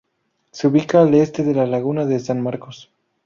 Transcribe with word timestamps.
Se 0.51 0.67
ubica 0.67 0.99
al 1.01 1.13
este 1.13 1.43
de 1.43 1.53
la 1.53 1.67
Laguna 1.67 2.05
de 2.07 2.17
San 2.17 2.41
Marcos. 2.41 2.89